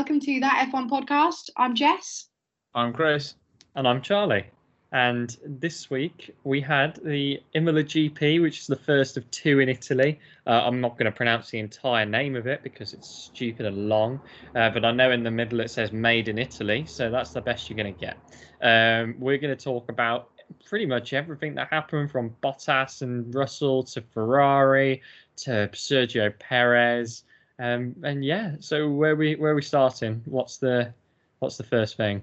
[0.00, 1.50] welcome to that F1 podcast.
[1.58, 2.28] I'm Jess.
[2.74, 3.34] I'm Chris.
[3.76, 4.46] And I'm Charlie.
[4.92, 9.68] And this week we had the Imola GP, which is the first of two in
[9.68, 10.18] Italy.
[10.46, 13.90] Uh, I'm not going to pronounce the entire name of it because it's stupid and
[13.90, 14.18] long,
[14.56, 17.42] uh, but I know in the middle it says made in Italy, so that's the
[17.42, 18.16] best you're going to get.
[18.62, 20.30] Um, we're going to talk about
[20.64, 25.02] pretty much everything that happened from Bottas and Russell to Ferrari
[25.36, 27.24] to Sergio Perez.
[27.60, 30.22] Um, and yeah, so where we where are we starting?
[30.24, 30.94] What's the
[31.40, 32.22] what's the first thing?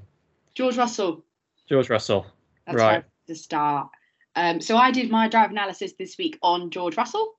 [0.56, 1.24] George Russell.
[1.70, 2.26] George Russell.
[2.66, 3.04] That's right.
[3.28, 3.90] The start.
[4.36, 7.36] Um, so I did my drive analysis this week on George Russell.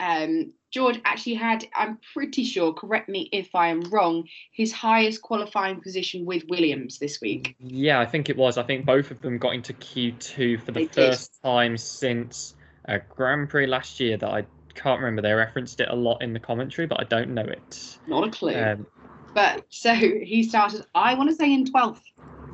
[0.00, 5.22] Um, George actually had, I'm pretty sure, correct me if I am wrong, his highest
[5.22, 7.56] qualifying position with Williams this week.
[7.60, 8.58] Yeah, I think it was.
[8.58, 10.94] I think both of them got into Q2 for the They did.
[10.94, 12.54] first time since
[12.84, 14.44] a Grand Prix last year that I
[14.76, 15.22] can't remember.
[15.22, 17.98] They referenced it a lot in the commentary, but I don't know it.
[18.06, 18.54] Not a clue.
[18.54, 18.86] Um,
[19.34, 22.00] but so he started, I want to say in 12th.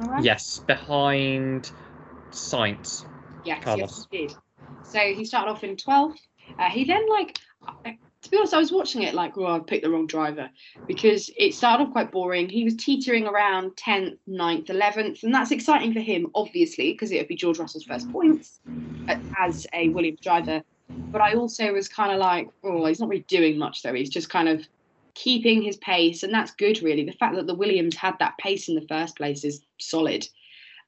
[0.01, 0.25] All right?
[0.25, 1.70] yes, behind
[2.31, 3.05] Sainz.
[3.45, 3.81] Yes, Carlos.
[3.81, 4.37] yes, he did.
[4.84, 6.19] So he started off in 12th.
[6.59, 7.39] Uh, he then, like,
[8.23, 10.48] to be honest, I was watching it like, oh, I picked the wrong driver
[10.86, 12.48] because it started off quite boring.
[12.48, 17.19] He was teetering around 10th, 9th, 11th, and that's exciting for him, obviously, because it
[17.19, 18.61] would be George Russell's first points
[19.09, 20.62] uh, as a Williams driver.
[21.11, 23.95] But I also was kind of like, oh, he's not really doing much, though.
[23.95, 24.67] He's just kind of
[25.15, 27.05] keeping his pace, and that's good, really.
[27.05, 30.27] The fact that the Williams had that pace in the first place is solid.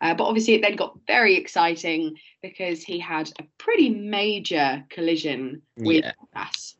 [0.00, 5.62] Uh, but obviously, it then got very exciting because he had a pretty major collision
[5.78, 6.12] with Yeah.
[6.34, 6.74] Bottas.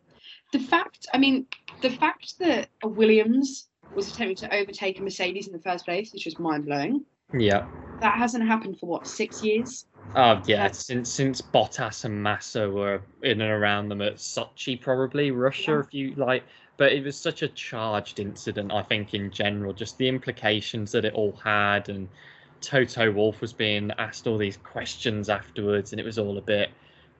[0.52, 1.47] The fact, I mean,
[1.80, 6.14] the fact that a Williams was attempting to overtake a Mercedes in the first place
[6.14, 7.05] is just mind blowing.
[7.33, 7.67] Yeah.
[8.00, 9.86] That hasn't happened for what six years?
[10.16, 15.30] Oh yeah, since since Bottas and Massa were in and around them at Sochi, probably
[15.30, 15.80] Russia, Yeah.
[15.80, 16.44] if you like.
[16.77, 19.72] But it was such a charged incident, I think, in general.
[19.72, 22.08] Just the implications that it all had, and
[22.61, 26.70] Toto Wolff was being asked all these questions afterwards, and it was all a bit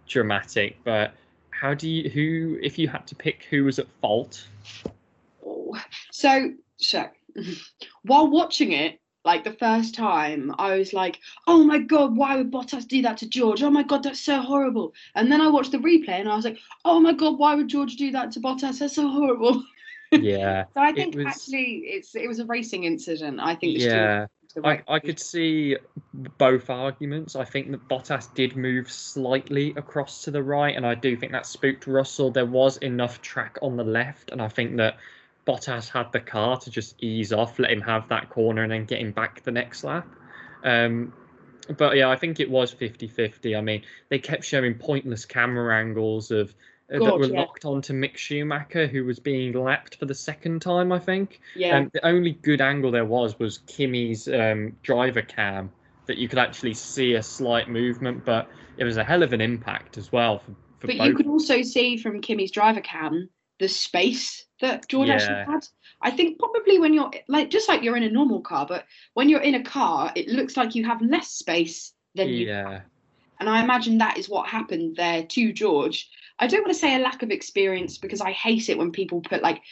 [0.07, 0.79] dramatic.
[0.85, 1.15] But
[1.51, 4.47] how do you who if you had to pick who was at fault?
[5.45, 5.77] Oh.
[6.13, 7.09] So, so
[8.03, 12.51] while watching it, like the first time, I was like, "Oh my god, why would
[12.51, 13.63] Bottas do that to George?
[13.63, 16.45] Oh my god, that's so horrible." And then I watched the replay, and I was
[16.45, 18.79] like, "Oh my god, why would George do that to Bottas?
[18.79, 19.65] That's so horrible."
[20.13, 23.41] Yeah, So I It think was- actually, it's it was a racing incident.
[23.41, 23.79] I think.
[23.79, 24.27] yeah.
[24.63, 25.77] I, I could see
[26.39, 27.35] both arguments.
[27.35, 31.33] I think that Bottas did move slightly across to the right, and I do think
[31.33, 32.31] that spooked Russell.
[32.31, 34.97] There was enough track on the left, and I think that
[35.47, 38.85] Bottas had the car to just ease off, let him have that corner, and then
[38.85, 40.07] get him back the next lap.
[40.65, 41.13] Um,
[41.77, 43.57] but yeah, I think it was 50 50.
[43.57, 46.55] I mean, they kept showing pointless camera angles of.
[46.93, 47.41] uh, that were yeah.
[47.41, 51.41] locked onto Mick Schumacher, who was being lapped for the second time, I think.
[51.55, 51.79] Yeah.
[51.79, 55.71] Um, the only good angle there was was Kimi's um, driver cam
[56.07, 59.41] that you could actually see a slight movement, but it was a hell of an
[59.41, 61.07] impact as well for, for but both.
[61.07, 63.31] you could also see from Kimi's driver cam
[63.65, 65.47] the space that George actually Yeah.
[65.47, 65.67] had.
[66.03, 69.31] I think probably when you're like just like you're in a normal car, but when
[69.31, 72.83] you're in a car, it looks like you have less space than you yeah,
[73.41, 76.11] And I imagine that is what happened there to George.
[76.39, 79.23] I don't want to say a lack of experience because I hate it when people
[79.23, 79.63] put like,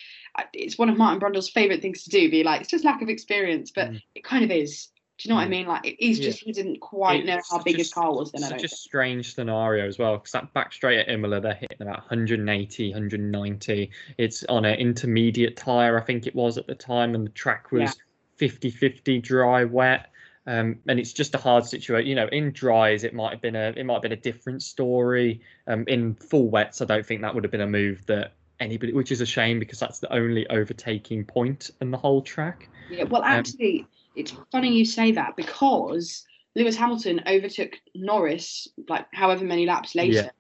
[0.55, 3.11] it's one of Martin Brundle's favourite things to do, be like, it's just lack of
[3.11, 4.01] experience, but Mm.
[4.15, 4.89] it kind of is.
[5.23, 5.51] Do you know what I Mm.
[5.51, 5.67] mean?
[5.69, 6.25] Like, it is Yeah.
[6.25, 8.69] just, he didn't quite know how big his car was then, I such don't a
[8.69, 8.79] think.
[8.79, 13.91] strange scenario as well because that back straight at Imola they're hitting about 180 190
[14.19, 17.71] it's on an intermediate tire i think it was at the time and the track
[17.71, 17.93] was Yeah.
[18.37, 20.11] 50 50 dry wet
[20.47, 23.55] um, and it's just a hard situation you know in dries it might have been
[23.57, 27.23] a it might have been a different story um, in full wets i don't think
[27.23, 30.13] that would have been a move that anybody which is a shame because that's the
[30.13, 35.13] only overtaking point in the whole track Yeah, well, Um, actually, it's funny you say
[35.13, 36.25] that because
[36.55, 40.31] Lewis Hamilton overtook Norris like however many laps later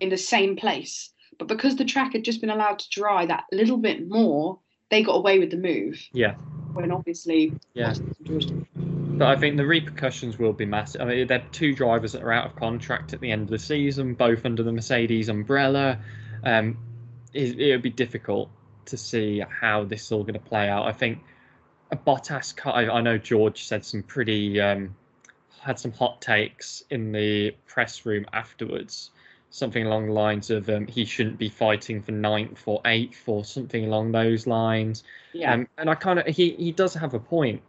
[0.00, 1.10] in the same place.
[1.38, 4.58] But because the track had just been allowed to dry that little bit more,
[4.90, 6.00] they got away with the move.
[6.12, 6.34] Yeah.
[6.72, 7.94] When obviously, yeah
[8.24, 11.00] But I think the repercussions will be massive.
[11.00, 13.58] I mean, they're two drivers that are out of contract at the end of the
[13.58, 15.98] season, both under the Mercedes umbrella.
[16.44, 16.78] Um,
[17.32, 18.50] it, it would be difficult
[18.86, 20.86] to see how this is all going to play out.
[20.86, 21.20] I think
[21.90, 22.74] a Bottas car.
[22.74, 24.94] I, I know George said some pretty um,
[25.60, 29.10] had some hot takes in the press room afterwards.
[29.50, 33.44] Something along the lines of um, he shouldn't be fighting for ninth or eighth or
[33.44, 35.04] something along those lines.
[35.32, 35.54] Yeah.
[35.54, 37.62] Um, and I kind of he he does have a point.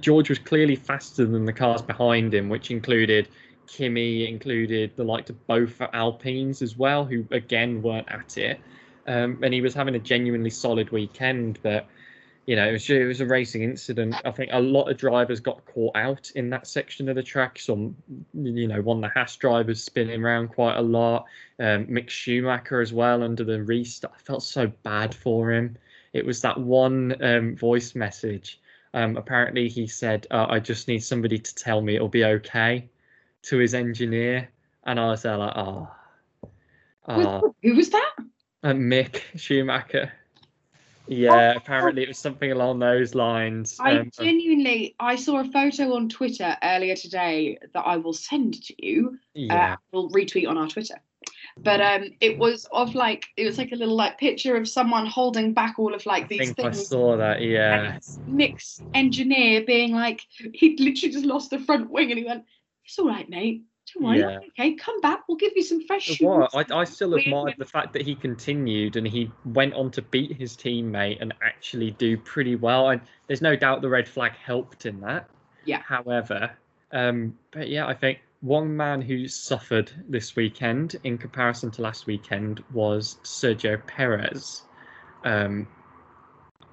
[0.00, 3.28] George was clearly faster than the cars behind him, which included
[3.68, 8.60] Kimi, included the likes of both Alpines as well, who again weren't at it.
[9.06, 11.86] Um, and he was having a genuinely solid weekend, but
[12.46, 14.16] you know, it was it was a racing incident.
[14.24, 17.58] I think a lot of drivers got caught out in that section of the track.
[17.58, 17.96] Some,
[18.34, 21.26] you know, one of the Haas drivers spinning around quite a lot.
[21.60, 24.14] Um, Mick Schumacher as well under the restart.
[24.16, 25.76] I felt so bad for him.
[26.12, 28.60] It was that one um, voice message.
[28.92, 32.88] Um, apparently, he said, uh, "I just need somebody to tell me it'll be okay,"
[33.42, 34.48] to his engineer,
[34.84, 35.88] and I was there like, "Oh,
[37.06, 38.14] oh." Who was that?
[38.64, 40.12] Uh, Mick Schumacher.
[41.08, 43.76] Yeah, apparently it was something along those lines.
[43.80, 48.62] I Um, genuinely, I saw a photo on Twitter earlier today that I will send
[48.62, 49.18] to you.
[49.34, 51.00] yeah, Uh, we'll retweet on our Twitter.
[51.58, 55.06] But um, it was of like it was like a little like picture of someone
[55.06, 57.42] holding back all of like I these think I saw that.
[57.42, 62.44] Yeah, Mick's engineer being like, he'd literally just lost the front wing, and he went,
[62.84, 63.62] "It's all right, mate.
[63.94, 64.18] It's all right.
[64.18, 64.38] Yeah.
[64.48, 65.28] Okay, come back.
[65.28, 68.14] We'll give you some fresh shoes." what I, I still admired the fact that he
[68.14, 72.90] continued and he went on to beat his teammate and actually do pretty well.
[72.90, 75.28] And there's no doubt the red flag helped in that.
[75.64, 75.82] Yeah.
[75.82, 76.52] However,
[76.92, 82.06] um, but yeah, I think one man who suffered this weekend in comparison to last
[82.06, 84.62] weekend was Sergio Perez.
[85.24, 85.68] Um,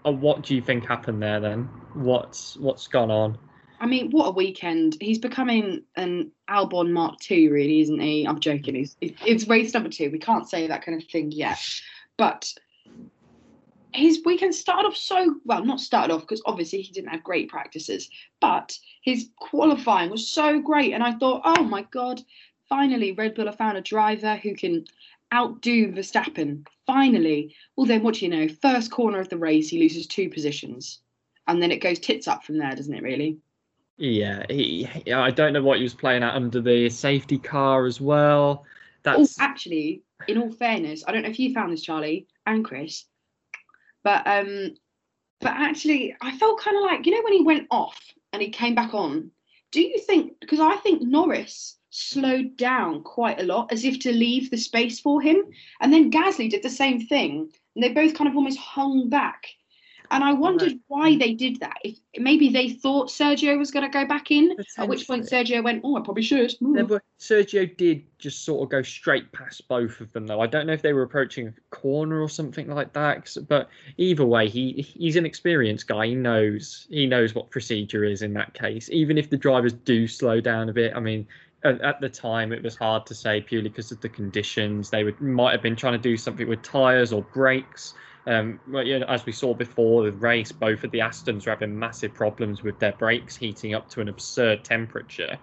[0.05, 1.69] uh, what do you think happened there then?
[1.93, 3.37] What's what's gone on?
[3.81, 4.97] I mean, what a weekend!
[4.99, 8.25] He's becoming an Albon Mark II, really, isn't he?
[8.25, 8.75] I'm joking.
[8.75, 10.11] He's it's race number two.
[10.11, 11.59] We can't say that kind of thing yet,
[12.17, 12.53] but
[13.93, 15.63] his weekend started off so well.
[15.63, 18.09] Not started off because obviously he didn't have great practices,
[18.41, 22.21] but his qualifying was so great, and I thought, oh my god,
[22.67, 24.85] finally Red Bull have found a driver who can
[25.33, 26.65] outdo Verstappen.
[26.85, 28.53] Finally, well then, what do you know?
[28.61, 30.99] First corner of the race, he loses two positions,
[31.47, 33.03] and then it goes tits up from there, doesn't it?
[33.03, 33.37] Really.
[33.99, 37.85] Yeah, he, he- I don't know what he was playing at under the safety car
[37.85, 38.63] as well.
[39.05, 42.63] Oh, That's actually, in all fairness, I don't know if you found this, Charlie and
[42.63, 43.05] Chris,
[44.03, 44.75] but um,
[45.41, 47.99] but actually, I felt kind of like you know when he went off
[48.31, 49.31] and he came back on.
[49.71, 50.39] Do you think?
[50.39, 54.99] Because I think Norris slowed down quite a lot, as if to leave the space
[54.99, 55.43] for him,
[55.81, 59.47] and then Gasly did the same thing, and they both kind of almost hung back.
[60.11, 61.77] And I wondered why they did that.
[61.83, 65.63] If maybe they thought Sergio was going to go back in, at which point Sergio
[65.63, 66.87] went, "Oh, I probably should." Hmm.
[66.87, 70.41] Were- Sergio did just sort of go straight past both of them, though.
[70.41, 73.35] I don't know if they were approaching a corner or something like that.
[73.47, 76.07] But either way, he he's an experienced guy.
[76.07, 78.89] He knows he knows what procedure is in that case.
[78.91, 81.27] Even if the drivers do slow down a bit, I mean,
[81.63, 84.89] at, at the time it was hard to say purely because of the conditions.
[84.89, 87.93] They would might have been trying to do something with tires or brakes.
[88.29, 91.51] Um, well, you know, as we saw before the race, both of the Astons were
[91.51, 95.35] having massive problems with their brakes heating up to an absurd temperature,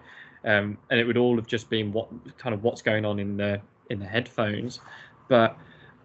[0.45, 2.07] um, and it would all have just been what
[2.37, 4.79] kind of what's going on in the in the headphones.
[5.27, 5.57] But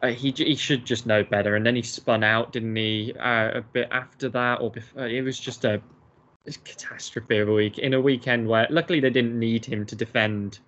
[0.02, 1.54] uh, he he should just know better.
[1.54, 3.14] And then he spun out, didn't he?
[3.16, 5.80] Uh, a bit after that, or before, it was just a,
[6.48, 9.94] a catastrophe of a week in a weekend where luckily they didn't need him to
[9.94, 10.58] defend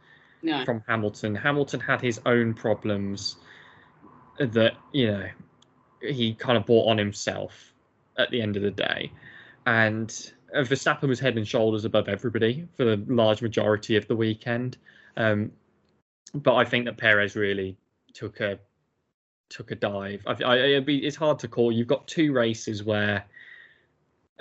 [0.43, 0.64] no.
[0.64, 1.34] from Hamilton.
[1.34, 3.34] Hamilton had his own problems
[4.38, 5.28] that you know
[6.08, 7.72] he kind of bought on himself
[8.18, 9.10] at the end of the day,
[9.66, 14.76] and Verstappen was head and shoulders above everybody for the large majority of the weekend.
[15.16, 15.50] Um,
[16.34, 17.76] but I think that Perez really
[18.12, 18.58] took a
[19.48, 20.22] took a dive.
[20.26, 21.70] I, I, be, it's hard to call.
[21.70, 23.24] You've got two races where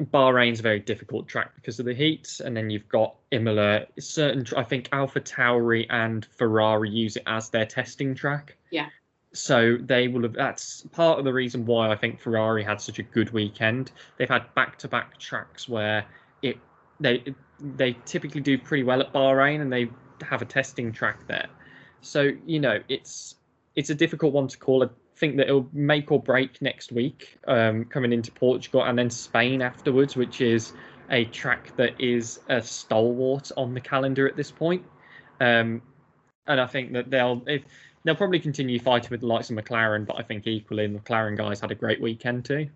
[0.02, 3.86] Bahrain's a very difficult track because of the heat, and then you've got Imola.
[4.00, 8.58] Certain, I think AlphaTauri and Ferrari use it as their testing track.
[8.72, 8.90] Yeah.
[9.34, 10.34] So they will have.
[10.34, 13.92] That's part of the reason why I think Ferrari had such a good weekend.
[14.18, 16.06] They've had back-to-back tracks where
[16.44, 16.58] it
[17.00, 17.24] they
[17.60, 19.90] they typically do pretty well at Bahrain, and they
[20.22, 21.48] have a testing track there.
[22.02, 23.36] So you know it's
[23.76, 24.84] it's a difficult one to call.
[24.84, 29.10] I think that it'll make or break next week, um, coming into Portugal and then
[29.10, 30.74] Spain afterwards, which is
[31.10, 34.84] a track that is a stalwart on the calendar at this point.
[35.42, 35.82] Um,
[36.48, 37.64] and I think that they'll if,
[38.04, 41.38] they'll probably continue fighting with the likes of McLaren, but I think equally the McLaren
[41.38, 42.68] guys had a great weekend too.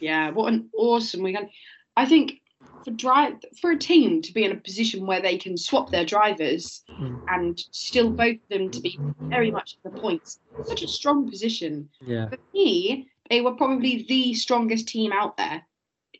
[0.00, 1.50] Yeah, what an awesome weekend.
[1.96, 2.40] I think
[2.84, 6.04] for drive for a team to be in a position where they can swap their
[6.04, 7.22] drivers Mm.
[7.28, 10.38] and still both of them to be very much in the points.
[10.64, 11.88] Such a strong position.
[12.06, 12.28] Yeah.
[12.28, 15.62] For me, they were probably the strongest team out there.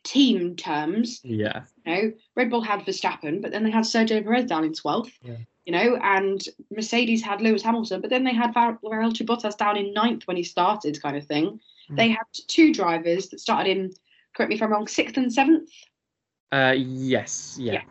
[0.03, 1.63] Team terms, Yeah.
[1.85, 5.11] you know, Red Bull had Verstappen, but then they had Sergio Perez down in 12th.
[5.23, 5.37] Yeah.
[5.65, 9.77] You know, and Mercedes had Lewis Hamilton, but then they had Var- Valtteri Bottas down
[9.77, 11.59] in ninth when he started, kind of thing.
[11.91, 11.95] Mm.
[11.97, 13.91] They had two drivers that started in,
[14.35, 15.71] correct me if I'm wrong, sixth and seventh.
[16.51, 17.57] Uh, yes.
[17.59, 17.73] Yeah.
[17.73, 17.81] Yeah.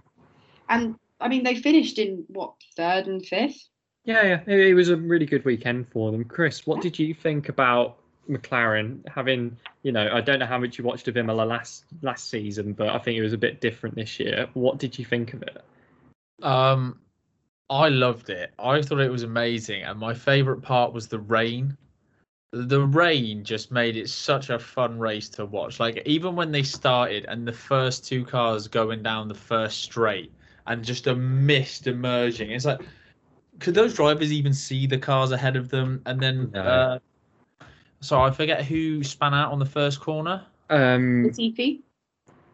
[0.69, 3.69] And I mean, they finished in what, third and fifth?
[4.05, 6.25] Yeah, yeah, it, it was a really good weekend for them.
[6.25, 6.83] Chris, what Yeah.
[6.83, 11.09] did you think about McLaren, having you know, I don't know how much you watched
[11.09, 14.49] of Imola last last season, but I think it was a bit different this year.
[14.55, 15.65] What did you think of it?
[16.43, 17.01] Um,
[17.75, 18.55] I loved it.
[18.57, 21.77] I thought it was amazing, and my favorite part was the rain.
[22.53, 25.81] The rain just made it such a fun race to watch.
[25.81, 30.33] Like even when they started and the first two cars going down the first straight
[30.69, 32.81] and just a mist emerging, it's like
[33.59, 36.01] could those drivers even see the cars ahead of them?
[36.07, 36.61] And then, No.
[36.61, 36.99] uh,
[38.01, 40.45] so I forget who span out on the first corner.
[40.71, 41.83] Um, Latifi.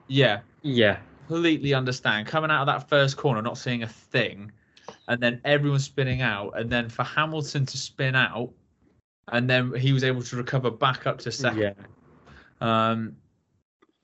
[0.08, 0.98] Yeah, yeah,
[1.28, 2.26] completely understand.
[2.26, 4.50] Coming out of that first corner, not seeing a thing,
[5.10, 8.50] and then everyone spinning out, and then for Hamilton to spin out,
[9.32, 11.58] and then he was able to recover back up to second.
[11.60, 11.72] yeah.
[12.60, 13.16] Um,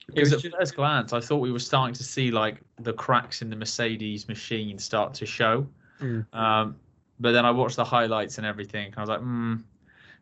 [0.08, 2.60] It because was at ju- first glance, I thought we were starting to see like
[2.80, 5.66] the cracks in the Mercedes machine start to show.
[6.00, 6.26] Mm.
[6.34, 6.76] Um,
[7.20, 9.54] but then I watched the highlights and everything, and I was like, hmm.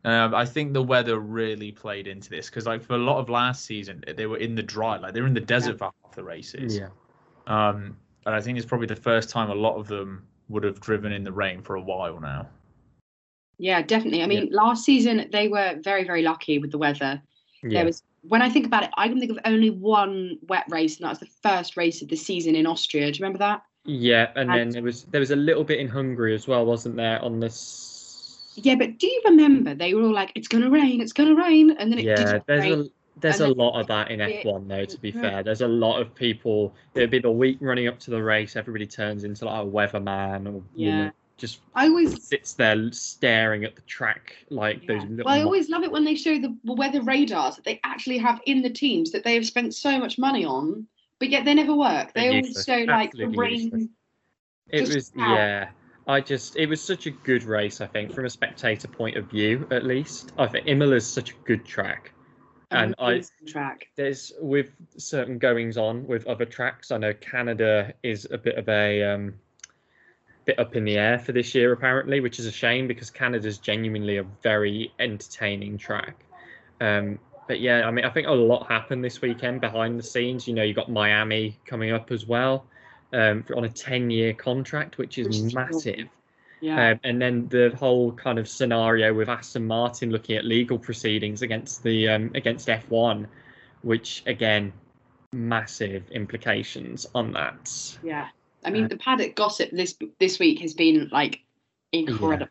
[0.07, 3.31] Um, I think the weather really played into this because, like, for a lot of
[3.31, 6.15] last season, they were in the dry, like they were in the desert for half
[6.15, 6.77] the races.
[6.77, 6.89] yeah.
[7.47, 10.81] Um, and I think it's probably the first time a lot of them would have
[10.81, 12.49] driven in the rain for a while now.
[13.59, 14.23] Yeah, definitely.
[14.23, 17.23] I mean, last season they were very, very lucky with the weather.
[17.63, 17.71] Yeah.
[17.79, 20.97] There was when I think about it, I can think of only one wet race,
[20.97, 23.11] and that was the first race of the season in Austria.
[23.13, 23.63] Do you remember that?
[23.85, 26.65] Yeah, and And- then there was there was a little bit in Hungary as well,
[26.67, 27.23] wasn't there?
[27.23, 28.51] On this.
[28.57, 31.73] Yeah, but do you remember they were all like, "It's gonna rain, it's gonna rain,"
[31.73, 32.73] and then it Yeah, didn't there's rain.
[32.81, 32.85] a
[33.21, 34.85] there's and a lot of that in F1 though.
[34.85, 35.21] To be Yeah.
[35.21, 36.75] fair, there's a lot of people.
[36.95, 38.57] It'd be the week running up to the race.
[38.57, 40.97] Everybody turns into like a weatherman or Yeah.
[40.97, 45.25] woman, just I always, sits there staring at the track like those little.
[45.25, 48.41] well, I always love it when they show the weather radars that they actually have
[48.47, 50.87] in the teams that they have spent so much money on,
[51.19, 52.13] but yet they never work.
[52.13, 53.61] They They're always useless, show like the rain.
[53.63, 53.85] useless.
[54.71, 55.35] it was now.
[55.35, 55.69] yeah.
[56.07, 57.81] I just it was such a good race.
[57.81, 60.33] I think from a spectator point of view, at least.
[60.39, 62.13] I think Imola's such a good track.
[62.75, 63.89] And I- track.
[63.97, 66.91] there's with certain goings on with other tracks.
[66.91, 69.35] I know Canada is a bit of a um,
[70.45, 73.59] bit up in the air for this year apparently, which is a shame because Canada's
[73.59, 76.25] genuinely a very entertaining track.
[76.81, 80.49] Um, but yeah, I mean, I think a lot happened this weekend behind the scenes.
[80.49, 82.67] You know, you got Miami coming up as well
[83.13, 86.09] um, on a ten-year contract, which is massive.
[86.65, 86.93] Yeah.
[86.93, 91.43] Um, and then the whole kind of scenario with Aston Martin looking at legal proceedings
[91.43, 93.27] against the um, against F1,
[93.83, 94.73] which again,
[95.33, 97.71] massive implications on that.
[98.03, 98.29] Yeah,
[98.65, 101.41] I mean Uh, the paddock gossip this this week has been like
[101.93, 102.51] incredible.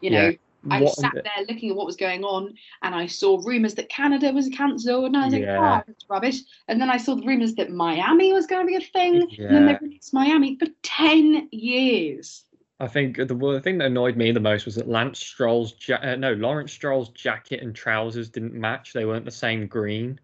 [0.00, 0.36] You know, Yeah.
[0.70, 3.88] I What- sat there looking at what was going on, and I saw rumours that
[3.88, 5.58] Canada was cancelled, and I was like, Yeah.
[5.80, 6.38] "Oh, that's rubbish."
[6.68, 9.54] And then I saw the rumours that Miami was going to be a thing, and
[9.54, 9.78] then they Yeah.
[9.80, 12.44] released Miami for ten years.
[12.82, 16.00] I think the the thing that annoyed me the most was that Lance Stroll's ja-
[16.02, 18.92] uh, no Lawrence Stroll's jacket and trousers didn't match.
[18.92, 20.18] They weren't the same green.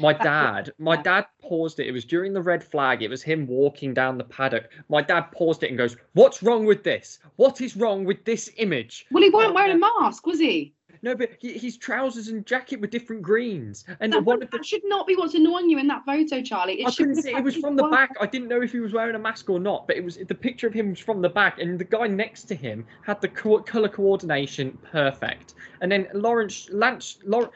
[0.00, 1.88] My dad, my dad paused it.
[1.88, 3.02] It was during the red flag.
[3.02, 4.70] It was him walking down the paddock.
[4.88, 7.18] My dad paused it and goes, "What's wrong with this?
[7.34, 10.72] What is wrong with this image?" Well, he wasn't wearing a mask, was he?
[11.04, 14.56] No, but he, his trousers and jacket were different greens, and That, one of the
[14.56, 16.80] that should not be what's annoying you in that photo, Charlie.
[16.80, 17.34] It I couldn't see.
[17.34, 18.10] It was from the wearing- back.
[18.22, 20.34] I didn't know if he was wearing a mask or not, but it was the
[20.34, 23.28] picture of him was from the back, and the guy next to him had the
[23.28, 25.52] co- color coordination perfect.
[25.82, 27.52] And then Lawrence Lance Lawrence,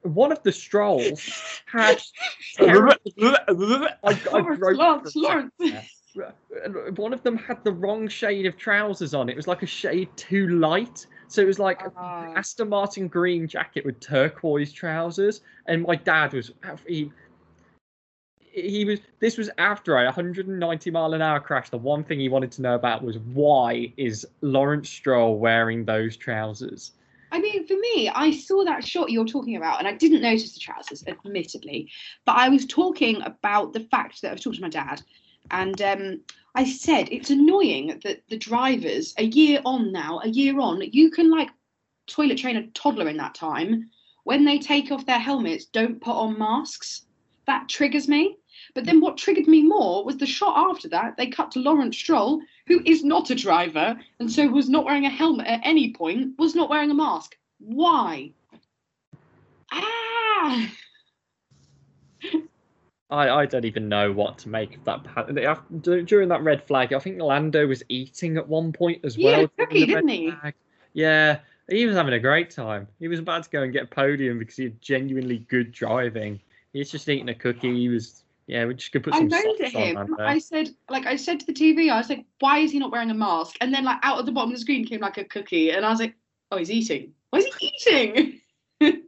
[0.00, 1.20] one of the strolls
[1.66, 2.00] had.
[2.58, 2.96] I,
[4.02, 5.52] I Lawrence, broke Lawrence, Lawrence.
[6.96, 9.28] one of them had the wrong shade of trousers on.
[9.28, 11.06] It was like a shade too light.
[11.32, 12.34] So it was like Ah.
[12.36, 15.40] Aston Martin green jacket with turquoise trousers.
[15.66, 16.52] And my dad was
[16.86, 17.10] he
[18.38, 21.70] he was this was after a 190 mile an hour crash.
[21.70, 26.18] The one thing he wanted to know about was why is Lawrence Stroll wearing those
[26.18, 26.92] trousers?
[27.30, 30.52] I mean, for me, I saw that shot you're talking about, and I didn't notice
[30.52, 31.90] the trousers, admittedly.
[32.26, 35.00] But I was talking about the fact that I was talking to my dad,
[35.50, 36.20] and um,
[36.54, 41.10] I said it's annoying that the drivers, a year on now, a year on, you
[41.10, 41.48] can like
[42.06, 43.90] toilet train a toddler in that time.
[44.24, 47.06] When they take off their helmets, don't put on masks.
[47.46, 48.36] That triggers me.
[48.74, 51.16] But then what triggered me more was the shot after that.
[51.16, 55.06] They cut to Lawrence Stroll, who is not a driver and so was not wearing
[55.06, 57.36] a helmet at any point, was not wearing a mask.
[57.58, 58.32] Why?
[59.72, 60.70] Ah!
[63.12, 65.04] I, I don't even know what to make of that.
[65.04, 68.72] pa- they have- dur- During that red flag, I think Lando was eating at one
[68.72, 69.36] point as Yeah, well.
[69.36, 70.30] during cookie, didn't he?
[70.30, 70.54] flag.
[70.94, 71.38] Yeah,
[71.68, 72.88] he was having a great time.
[72.98, 76.40] He was about to go and get a podium because he had genuinely good driving.
[76.72, 77.74] He was just eating a cookie.
[77.74, 80.16] He was, yeah, we're just gonna put I some moaned socks at him.
[80.18, 82.90] I said, like, I said to the TV, I was like, why is he not
[82.90, 83.56] wearing a mask?
[83.60, 85.84] And then, like, out of the bottom of the screen came like a cookie, and
[85.84, 86.14] I was like,
[86.50, 87.12] oh, he's eating.
[87.30, 88.40] Why is he eating?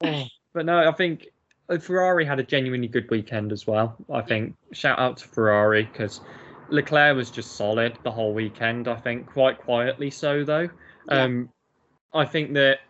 [0.00, 0.24] Oh,
[0.58, 1.28] but no, I think
[1.68, 3.94] uh, Ferrari had a genuinely good weekend as well.
[4.12, 6.20] I think shout out to Ferrari because
[6.68, 8.88] Leclerc was just solid the whole weekend.
[8.88, 10.68] I think quite quietly so though.
[11.08, 11.22] Yeah.
[11.22, 11.48] Um,
[12.12, 12.80] I think that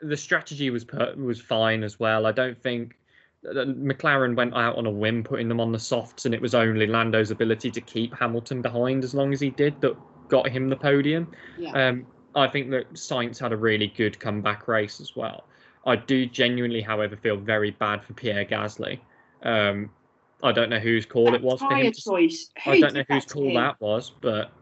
[0.00, 2.24] the strategy was per- was fine as well.
[2.24, 2.96] I don't think
[3.44, 6.86] McLaren went out on a whim putting them on the softs, and it was only
[6.86, 9.94] Lando's ability to keep Hamilton behind as long as he did that
[10.28, 11.30] got him the podium.
[11.58, 11.72] Yeah.
[11.72, 15.44] Um, I think that Sainz had a really good comeback race as well.
[15.86, 18.98] I do genuinely, however, feel very bad for Pierre Gasly.
[19.42, 19.90] Um,
[20.42, 21.92] I don't know whose call it was for him.
[21.92, 22.50] choice.
[22.66, 23.54] I don't know whose call him?
[23.54, 24.52] that was, but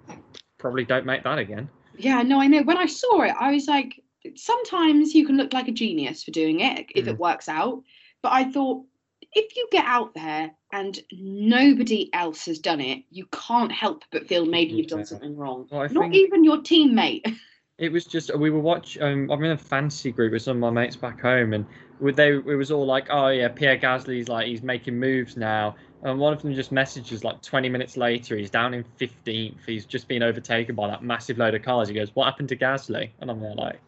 [0.58, 1.68] probably don't make that again.
[1.96, 2.62] Yeah, no, I know.
[2.62, 4.02] When I saw it, I was like,
[4.36, 7.08] sometimes you can look like a genius for doing it if Mm.
[7.08, 7.82] it works out.
[8.22, 8.84] But I thought,
[9.32, 14.26] if you get out there and nobody else has done it, you can't help but
[14.28, 15.66] feel maybe you've done something wrong.
[15.70, 17.36] Well, Not think- even your teammate.
[17.78, 18.98] It was just we were watch.
[18.98, 21.64] Um, I'm in a fantasy group with some of my mates back home, and
[22.00, 26.18] they it was all like, oh yeah, Pierre Gasly's like he's making moves now, and
[26.18, 30.08] one of them just messages like 20 minutes later, he's down in 15th, he's just
[30.08, 31.88] been overtaken by that massive load of cars.
[31.88, 33.10] He goes, what happened to Gasly?
[33.20, 33.80] And I'm there like,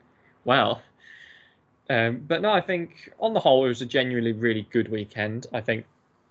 [0.45, 0.83] well.
[1.89, 5.49] Um, but no, I think on the whole it was a genuinely really good weekend.
[5.53, 5.85] I think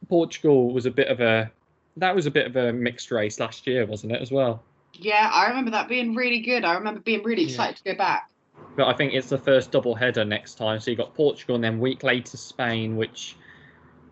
[0.07, 1.51] Portugal was a bit of a
[1.97, 4.63] that was a bit of a mixed race last year, wasn't it as well?
[5.01, 6.63] Yeah, I remember that being really good.
[6.65, 7.49] I remember being really Yeah.
[7.49, 8.29] excited to go back.
[8.75, 10.79] But I think it's the first double header next time.
[10.79, 13.35] So you got Portugal and then week later Spain, which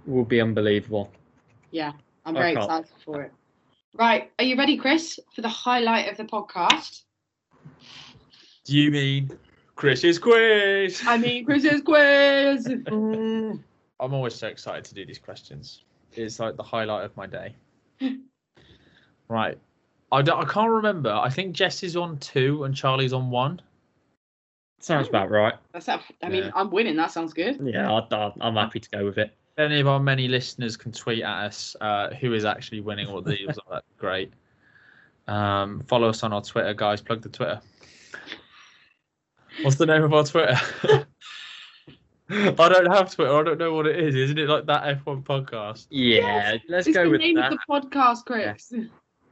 [0.06, 1.12] will be unbelievable.
[1.72, 1.94] Yeah,
[2.26, 3.32] I'm I very can't- excited for it.
[3.94, 7.02] Right, are you ready, Chris, for the highlight of the podcast?
[8.66, 9.32] Do you mean
[9.76, 11.02] Chris's quiz?
[11.06, 12.68] I mean, Chris's quiz.
[12.88, 15.84] I'm always so excited to do these questions.
[16.14, 17.56] It's like the highlight of my day.
[19.30, 19.58] right.
[20.12, 21.12] I, don't, I can't remember.
[21.12, 23.62] I think Jess is on two and Charlie's on one.
[24.80, 25.56] Sounds about right.
[25.74, 26.02] That's that.
[26.22, 26.52] I mean, Yeah.
[26.56, 26.96] I'm winning.
[26.96, 27.60] That sounds good.
[27.62, 29.36] Yeah, I, I, I'm happy to go with it.
[29.58, 33.08] If any of our many listeners can tweet at us uh, who is actually winning
[33.08, 34.32] all these, that'd be great.
[35.28, 37.02] Um, follow us on our Twitter, guys.
[37.02, 37.60] Plug the Twitter.
[39.64, 40.56] What's the name of our Twitter?
[42.30, 43.36] I don't have Twitter.
[43.36, 44.14] I don't know what it is.
[44.16, 45.88] Isn't it like that F1 podcast?
[45.90, 47.52] Yeah, let's It's go the with name that.
[47.54, 48.72] of the podcast, Chris.
[48.76, 48.84] Yeah,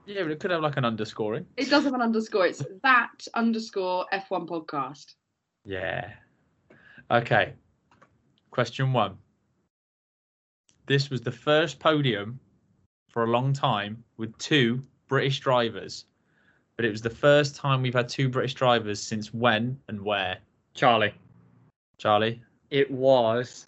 [0.05, 1.45] but it could have like an underscoring.
[1.57, 2.45] It does have an underscore.
[2.47, 5.15] It's that underscore F1 podcast.
[5.65, 6.11] Yeah.
[7.11, 7.53] Okay.
[8.51, 9.17] Question one.
[10.85, 12.39] This was the first podium
[13.09, 16.05] for a long time with two British drivers,
[16.75, 20.37] but it was the first time we've had two British drivers since when and where?
[20.73, 21.13] Charlie.
[21.97, 22.41] Charlie?
[22.69, 23.67] It was.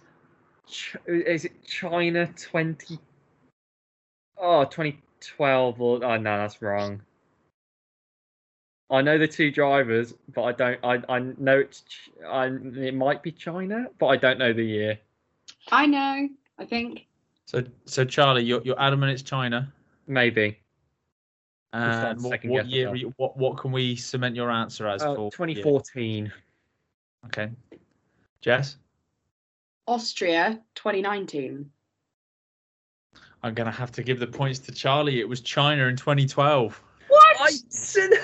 [0.69, 2.99] Ch- Is it China 20?
[4.37, 4.65] Oh,
[5.21, 6.03] 2012 or.
[6.03, 7.01] Oh, no, that's wrong.
[8.89, 10.79] I know the two drivers, but I don't.
[10.83, 11.83] I, I know it's.
[12.25, 14.99] I, it might be China, but I don't know the year.
[15.71, 16.29] I know.
[16.57, 17.07] I think.
[17.45, 19.71] So, so Charlie, you're, you're adamant it's China.
[20.07, 20.57] Maybe.
[21.73, 22.95] start And what, what year?
[22.95, 25.31] you- What what can we cement your answer as Uh, for?
[25.31, 26.31] 2014.
[27.25, 27.49] Okay.
[28.41, 28.77] Jess,
[29.85, 31.69] Austria 2019.
[33.43, 35.19] I'm gonna have to give the points to Charlie.
[35.19, 36.81] It was China in 2012.
[37.07, 37.37] What?
[37.39, 37.51] I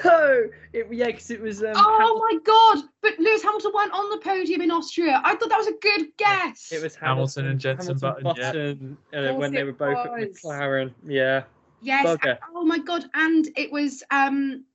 [0.04, 0.50] no.
[0.74, 1.64] It, yeah, because it was.
[1.64, 2.90] Um, oh my god!
[3.02, 5.22] But Lewis Hamilton went on the podium in Austria.
[5.24, 6.72] I thought that was a good guess.
[6.72, 9.32] It was Hamilton and Jenson Hamilton Button, yeah.
[9.32, 10.12] Uh, when they were both at.
[10.12, 10.92] McLaren.
[11.08, 11.44] Yeah.
[11.82, 12.06] yes.
[12.06, 12.38] bugger.
[12.54, 13.06] Oh my god!
[13.14, 14.66] And it was um,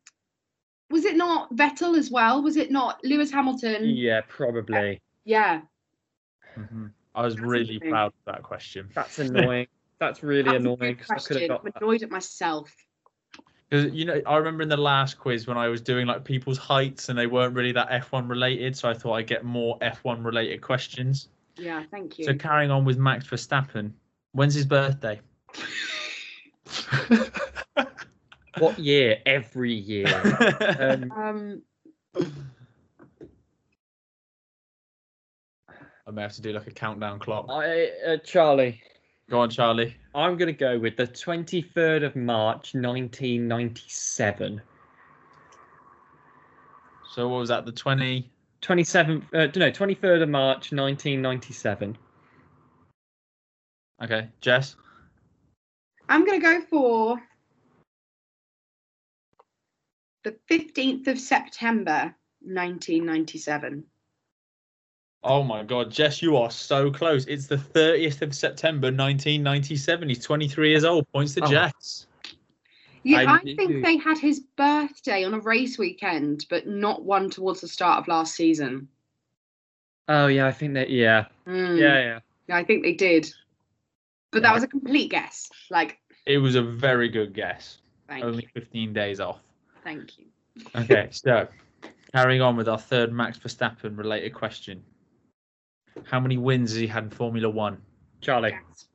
[0.91, 2.43] was it not Vettel as well?
[2.43, 3.85] Was it not Lewis Hamilton?
[3.85, 5.01] Yeah, probably.
[5.25, 5.61] Yeah.
[6.57, 6.93] Mhm.
[7.15, 8.89] I was That's really proud of that question.
[8.95, 9.67] That's annoying.
[10.01, 11.83] That's really That's annoying because I could have got I'm that.
[11.83, 12.75] annoyed at myself.
[13.69, 16.59] Because you know, I remember in the last quiz when I was doing like people's
[16.59, 20.25] heights and they weren't really that F1 related, so I thought I'd get more F1
[20.25, 21.29] related questions.
[21.57, 22.25] Yeah, thank you.
[22.25, 23.93] So carrying on with Max Verstappen,
[24.33, 25.21] when's his birthday?
[28.59, 29.19] What year?
[29.27, 30.07] Every year.
[30.79, 31.63] Um, um,
[36.07, 37.47] I may have to do like a countdown clock.
[37.51, 38.81] I, uh, Charlie,
[39.31, 39.95] Go on, Charlie.
[40.15, 44.63] I'm going to go with the 23rd of March, 1997.
[47.13, 47.67] So what was that?
[47.67, 48.31] The 20?
[48.63, 51.97] 27th, uh, no, 23rd of March, 1997.
[54.03, 54.77] Okay, Jess.
[56.09, 57.23] I'm going to go for
[60.25, 63.85] the 15th of September, 1997.
[65.25, 67.27] Oh my God, Jess, you are so close.
[67.27, 70.09] It's the 30th of September, 1997.
[70.09, 71.11] He's 23 years old.
[71.13, 71.51] Points to Oh.
[71.51, 72.07] Jess.
[73.03, 77.05] Yeah, I I, think knew- they had his birthday on a race weekend, but not
[77.05, 78.89] one towards the start of last season.
[80.09, 80.89] Oh yeah, I think that.
[80.91, 82.19] Yeah, Mm, yeah, yeah.
[82.49, 83.31] yeah, I think they did.
[84.31, 85.49] But that was a complete guess.
[85.71, 87.79] Like, It was a very good guess.
[88.09, 89.41] thank Only you, 15 days off.
[89.85, 90.27] thank you.
[90.77, 91.49] Okay, so
[92.13, 94.83] carrying on with our third Max Verstappen related question.
[96.05, 97.81] How many wins has he had in Formula One?
[98.21, 98.51] Charlie.
[98.51, 98.89] Yes.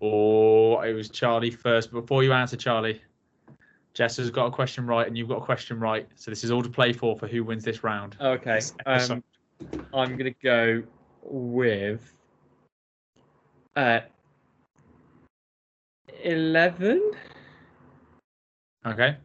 [0.00, 1.90] Oh, it was Charlie first.
[1.90, 3.00] Before you answer, Charlie,
[3.94, 6.08] Jess has got a question right, and you've got a question right.
[6.14, 8.16] So this is all to play for for who wins this round.
[8.20, 8.54] Okay.
[8.54, 8.74] This.
[8.86, 9.22] Um,
[9.92, 10.82] I'm gonna go
[11.22, 12.12] with
[13.76, 14.00] uh
[16.22, 17.12] eleven.
[18.86, 19.16] Okay.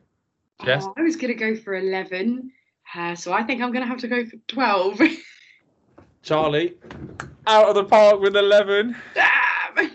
[0.63, 0.84] Jess?
[0.86, 2.51] Oh, I was going to go for 11.
[2.95, 5.01] Uh, so I think I'm going to have to go for 12.
[6.21, 6.75] Charlie,
[7.47, 8.95] out of the park with 11.
[9.15, 9.91] Damn!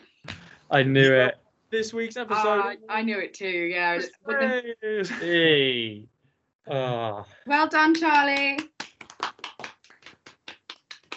[0.71, 1.37] I knew it.
[1.71, 2.61] This week's episode.
[2.61, 3.91] Uh, I knew it too, yeah.
[3.91, 6.09] I was- the- Hey.
[6.67, 8.59] Oh, Well done, Charlie.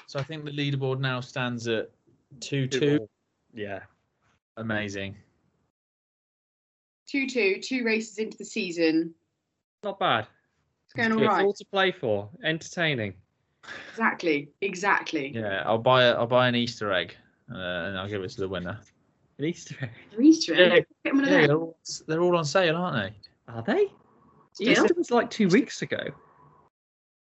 [0.07, 1.89] So I think the leaderboard now stands at
[2.41, 3.09] 2 2.
[3.53, 3.79] Yeah.
[4.57, 5.15] Amazing.
[7.07, 9.13] 2 2, two races into the season.
[9.83, 10.27] Not bad.
[10.85, 11.45] It's going all It's right.
[11.45, 12.29] all to play for.
[12.43, 13.13] Entertaining.
[13.91, 15.31] Exactly, exactly.
[15.33, 17.15] Yeah, I'll buy a, I'll buy an Easter egg
[17.51, 18.79] uh, and I'll give it to the winner.
[19.39, 19.91] An Easter egg.
[20.17, 20.71] An Easter egg.
[20.71, 23.53] Yeah, Get one of Yeah, they're all, they're all on sale, aren't they?
[23.53, 23.91] Are they?
[24.53, 24.69] Still?
[24.69, 25.99] Easter was like two weeks ago.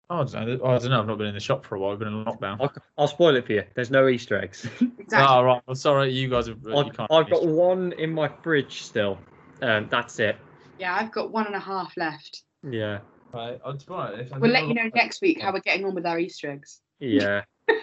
[0.09, 0.65] Oh, I don't know.
[0.65, 0.99] I don't know.
[0.99, 1.93] I've not been in the shop for a while.
[1.93, 2.57] I've been in lockdown.
[2.59, 3.63] I'll, I'll spoil it for you.
[3.73, 4.67] There's no Easter eggs.
[5.05, 5.35] Exactly.
[5.37, 5.61] Oh, right.
[5.67, 6.11] Well, sorry.
[6.11, 6.57] You guys have.
[6.65, 9.19] I've, can't I've got one in my fridge still.
[9.61, 10.35] Um, that's it.
[10.79, 12.43] Yeah, I've got one and a half left.
[12.67, 12.99] Yeah.
[13.35, 15.93] Right, I'll, to be honest, We'll let you know next week how we're getting on
[15.93, 16.79] with our Easter eggs.
[16.99, 17.41] Yeah.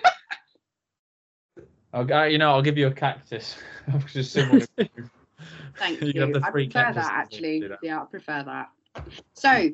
[1.92, 3.56] I'll, uh, you know, I'll give you a cactus.
[4.06, 4.34] Just.
[5.78, 6.20] Thank You you.
[6.22, 7.60] have the I free prefer cactus that actually.
[7.68, 7.80] that.
[7.82, 8.70] Yeah, I prefer that.
[9.34, 9.68] So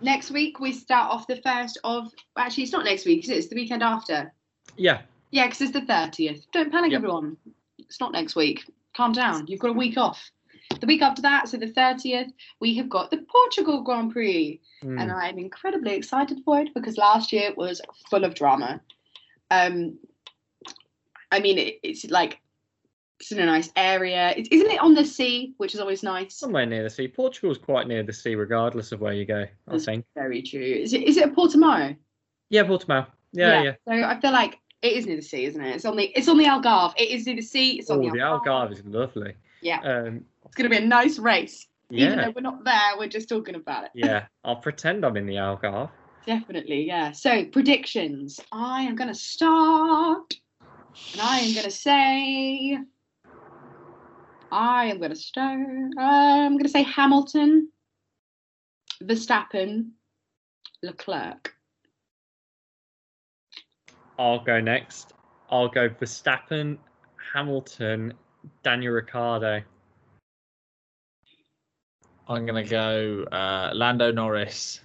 [0.00, 3.36] next week we start off the first of actually it's not next week, is it?
[3.36, 4.32] It's the weekend after.
[4.76, 5.02] Yeah.
[5.30, 6.50] Yeah, because it's the thirtieth.
[6.50, 6.96] Don't panic Yep.
[6.98, 7.36] everyone.
[7.78, 8.64] It's not next week.
[8.96, 9.46] Calm down.
[9.46, 10.32] You've got a week off.
[10.80, 14.60] The week after that, so the thirtieth, we have got the Portugal Grand Prix.
[14.84, 15.00] Mm.
[15.00, 18.80] and I'm incredibly excited for it because last year was full of drama.
[19.50, 19.98] Um,
[21.32, 22.40] I mean, it, it's like
[23.20, 24.34] it's in a nice area.
[24.36, 26.34] It, isn't it on the sea, which is always nice?
[26.36, 27.08] Somewhere near the sea.
[27.08, 29.42] Portugal's quite near the sea, regardless of where you go.
[29.42, 30.04] I That's think.
[30.14, 30.60] very true.
[30.60, 31.02] Is it?
[31.02, 31.96] Is it a Portimao?
[32.50, 33.06] Yeah, Portimao.
[33.32, 33.72] Yeah, yeah.
[33.88, 35.74] So I feel like it is near the sea, isn't it?
[35.76, 36.94] It's on the it's on the Algarve.
[36.98, 37.78] It is near the sea.
[37.78, 38.44] It's on Oh, the the Algarve.
[38.44, 39.34] Algarve is lovely.
[39.62, 39.80] Yeah.
[39.80, 41.66] Um, It's gonna be a nice race.
[41.90, 42.06] Yeah.
[42.06, 43.90] Even though we're not there, we're just talking about it.
[43.94, 44.26] yeah.
[44.44, 45.90] I'll pretend I'm in the Algarve.
[46.26, 47.12] Definitely, yeah.
[47.12, 48.40] So predictions.
[48.50, 50.34] I am gonna start,
[51.12, 52.78] and I am gonna say,
[54.50, 55.60] I am gonna start.
[55.98, 57.70] I'm gonna say Hamilton,
[59.02, 59.90] Verstappen,
[60.82, 61.54] Leclerc.
[64.18, 65.12] I'll go next.
[65.50, 66.78] I'll go Verstappen,
[67.32, 68.14] Hamilton,
[68.64, 69.62] Daniel Ricciardo.
[72.28, 74.80] I'm gonna go uh, Lando Norris,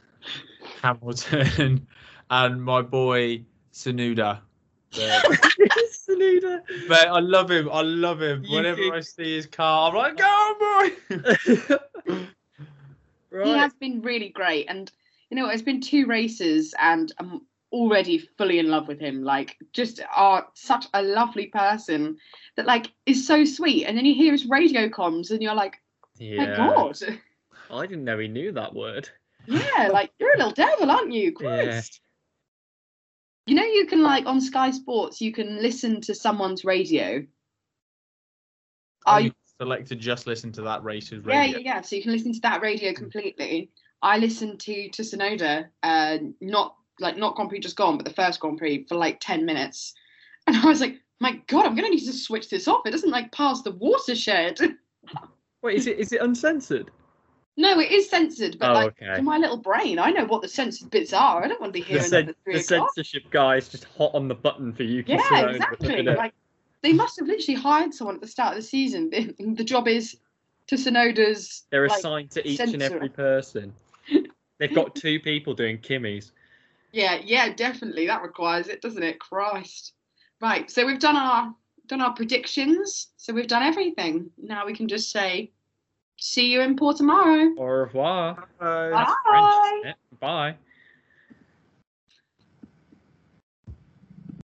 [0.81, 1.87] Hamilton,
[2.29, 4.41] and my boy Tsunoda.
[4.91, 6.61] The- Saluda.
[6.87, 7.69] Mate, I love him.
[7.71, 8.43] I love him.
[8.43, 10.89] You Whenever think- I see his car, I'm like, go on,
[12.09, 12.27] boy.
[13.43, 14.91] He has been really great, and
[15.29, 19.23] you know, it's been two races, and I'm already fully in love with him.
[19.23, 22.17] Like, just are such a lovely person
[22.57, 25.77] that like is so sweet, and then you hear his radio comms, and you're like,
[26.17, 26.45] yeah.
[26.45, 26.99] my god.
[27.71, 29.09] I didn't know he knew that word.
[29.47, 31.33] Yeah, like you're a little devil, aren't you?
[31.41, 31.63] Yeah.
[31.63, 32.01] Christ.
[33.47, 37.25] You know, you can like on Sky Sports, you can listen to someone's radio.
[39.05, 41.41] I I select to just listen to that race's radio.
[41.41, 41.57] yeah, yeah.
[41.75, 41.81] Yeah.
[41.81, 43.71] So you can listen to that radio completely.
[44.01, 48.13] I listened to to Tsunoda, uh, not like not Grand Prix just gone, but the
[48.13, 49.93] first Grand Prix for like ten minutes,
[50.47, 52.85] and I was like, my god, I'm gonna need to switch this off.
[52.85, 54.59] It doesn't like pass the watershed.
[55.63, 56.91] Wait, is it is it uncensored?
[57.61, 59.15] No, it is censored, but Oh, like okay.
[59.17, 61.43] to my little brain, I know what the censored bits are.
[61.43, 63.83] I don't want to be The, hearing cen- at three the censorship guy is just
[63.97, 65.03] hot on the button for you.
[65.05, 66.01] Yeah, exactly.
[66.01, 66.33] Like
[66.81, 69.11] they must have literally hired someone at the start of the season.
[69.11, 70.17] The, the job is
[70.67, 71.67] to Tsunoda's.
[71.69, 73.73] They're like, assigned to each and every person.
[74.57, 76.31] They've got two people doing Kimis.
[76.91, 78.07] Yeah, yeah, definitely.
[78.07, 79.19] That requires it, doesn't it?
[79.19, 79.93] Christ.
[80.41, 80.69] Right.
[80.71, 81.53] So we've done our
[81.87, 83.09] done our predictions.
[83.17, 84.31] So we've done everything.
[84.41, 85.51] Now we can just say,
[86.21, 87.57] see you in Portimao.
[87.57, 88.47] Au revoir.
[88.59, 89.15] That's Bye.
[89.27, 90.19] French, isn't it?
[90.19, 90.55] Bye.